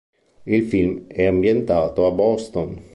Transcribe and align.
Il 0.47 0.63
film 0.63 1.05
è 1.05 1.25
ambientato 1.27 2.07
a 2.07 2.11
Boston. 2.11 2.89